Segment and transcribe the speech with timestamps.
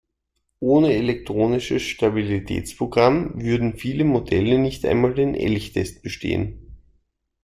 [0.61, 6.75] Ohne Elektronisches Stabilitätsprogramm würden viele Modelle nicht einmal den Elchtest bestehen.